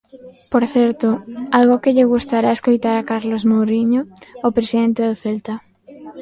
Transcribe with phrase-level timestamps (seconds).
[0.51, 1.09] Por certo,
[1.59, 4.01] algo que lle gustará escoitar a Carlos Mouriño,
[4.47, 5.55] o presidente do Celta.